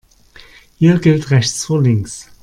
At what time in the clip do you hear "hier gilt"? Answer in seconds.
0.77-1.29